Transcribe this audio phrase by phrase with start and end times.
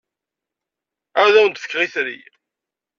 [1.21, 2.19] Ad awen-d-fkeɣ itri.